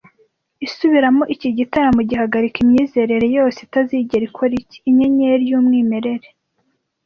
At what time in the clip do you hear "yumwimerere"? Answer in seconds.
5.51-6.27